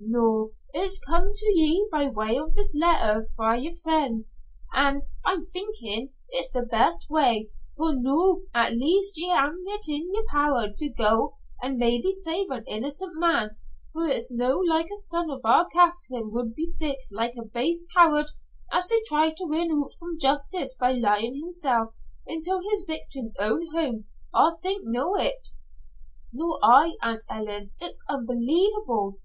Noo 0.00 0.52
it's 0.72 1.00
come 1.00 1.32
to 1.34 1.46
ye 1.46 1.88
by 1.90 2.08
way 2.08 2.38
of 2.38 2.54
this 2.54 2.72
letter 2.72 3.26
fra 3.34 3.58
yer 3.58 3.72
frien', 3.72 4.20
an' 4.72 5.02
I'm 5.26 5.44
thinkin' 5.46 6.12
it's 6.28 6.52
the 6.52 6.62
best 6.62 7.10
way; 7.10 7.50
for 7.76 7.90
noo, 7.92 8.44
at 8.54 8.74
last 8.74 9.16
ye 9.18 9.28
ha'e 9.30 9.50
it 9.66 9.86
in 9.88 10.08
ye're 10.14 10.22
power 10.30 10.68
to 10.72 10.88
go 10.90 11.34
an' 11.60 11.78
maybe 11.78 12.12
save 12.12 12.48
an 12.48 12.62
innocent 12.68 13.18
man, 13.18 13.56
for 13.92 14.06
it's 14.06 14.30
no 14.30 14.60
like 14.60 14.86
a 14.86 14.96
son 14.98 15.32
of 15.32 15.40
our 15.42 15.66
Katherine 15.66 16.30
would 16.30 16.54
be 16.54 16.64
sic' 16.64 17.00
like 17.10 17.34
a 17.36 17.44
base 17.44 17.84
coward 17.92 18.26
as 18.70 18.86
to 18.86 19.04
try 19.08 19.30
to 19.32 19.46
win 19.46 19.72
oot 19.72 19.92
from 19.98 20.16
justice 20.16 20.74
by 20.78 20.92
lyin' 20.92 21.40
himsel' 21.42 21.92
intil 22.24 22.60
his 22.70 22.84
victim's 22.86 23.34
own 23.40 23.66
home. 23.72 24.04
I'll 24.32 24.60
no 24.62 25.14
think 25.18 25.26
it." 25.26 25.48
"Nor 26.32 26.60
I, 26.62 26.92
Aunt 27.02 27.24
Ellen. 27.28 27.72
It's 27.80 28.04
unbelievable! 28.08 29.16